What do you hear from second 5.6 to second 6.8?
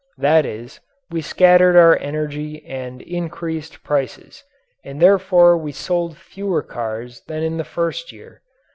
sold fewer